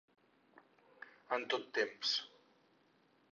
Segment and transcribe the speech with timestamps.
[1.37, 2.17] En tot temps.